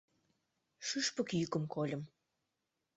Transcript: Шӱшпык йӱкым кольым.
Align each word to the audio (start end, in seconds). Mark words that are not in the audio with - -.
Шӱшпык 0.87 1.29
йӱкым 1.39 1.63
кольым. 1.73 2.01